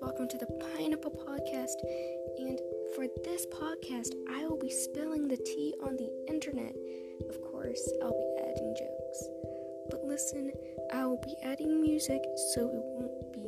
welcome 0.00 0.28
to 0.28 0.36
the 0.36 0.46
Pineapple 0.76 1.10
Podcast. 1.10 1.80
And 2.38 2.58
for 2.94 3.06
this 3.24 3.46
podcast, 3.46 4.12
I 4.30 4.46
will 4.46 4.58
be 4.58 4.70
spilling 4.70 5.26
the 5.26 5.38
tea 5.38 5.74
on 5.82 5.96
the 5.96 6.10
internet. 6.28 6.74
Of 7.30 7.40
course, 7.40 7.92
I'll 8.02 8.12
be 8.12 8.36
adding 8.42 8.74
jokes. 8.76 9.28
But 9.90 10.04
listen, 10.04 10.52
I 10.92 11.06
will 11.06 11.20
be 11.24 11.36
adding 11.42 11.80
music 11.80 12.20
so 12.52 12.68
it 12.68 12.82
won't 12.82 13.32
be. 13.32 13.45